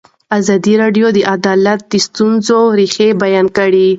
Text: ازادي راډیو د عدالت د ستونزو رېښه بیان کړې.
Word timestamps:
ازادي 0.37 0.73
راډیو 0.81 1.07
د 1.13 1.17
عدالت 1.35 1.79
د 1.91 1.93
ستونزو 2.05 2.59
رېښه 2.77 3.07
بیان 3.23 3.47
کړې. 3.57 3.87